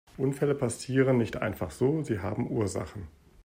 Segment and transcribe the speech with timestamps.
[0.17, 3.07] Unfälle passieren nicht einfach so, sie haben Ursachen.